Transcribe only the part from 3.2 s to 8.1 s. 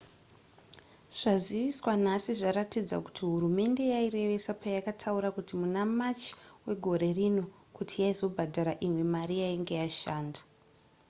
hurumende yairevesa payakataura muna march wegore rino kuti